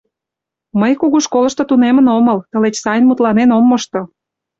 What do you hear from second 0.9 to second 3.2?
кугу школышто тунемын омыл, тылеч сайын